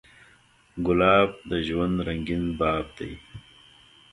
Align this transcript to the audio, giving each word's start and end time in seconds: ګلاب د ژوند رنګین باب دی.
ګلاب 0.85 1.29
د 1.49 1.51
ژوند 1.67 1.95
رنګین 2.07 2.43
باب 2.59 2.85
دی. 2.97 3.11